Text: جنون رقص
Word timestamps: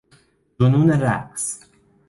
جنون 0.59 0.89
رقص 0.89 1.59